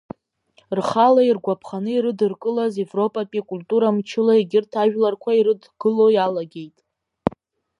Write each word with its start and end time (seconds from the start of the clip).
Рхала 0.77 1.21
иргәаԥханы 1.25 1.91
ирыдыркылаз 1.93 2.73
европатәи 2.85 3.41
акультура 3.43 3.89
мчыла 3.95 4.33
егьырҭ 4.39 4.71
ажәларқәа 4.81 5.31
ирыдгыло 5.35 6.07
иалагеит. 6.11 6.77